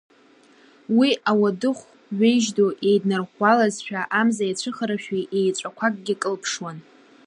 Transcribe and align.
Уи 0.97 1.09
ауадыхә 1.29 1.85
ҩежь 2.17 2.49
ду 2.55 2.69
еиднарӷәӷәалазшәа, 2.89 4.01
амза 4.19 4.43
иацәыхарашәа 4.45 5.19
еиҵәақәакгьы 5.39 6.15
кылԥшуан… 6.21 6.77